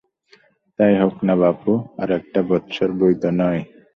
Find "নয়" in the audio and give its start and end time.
3.39-3.61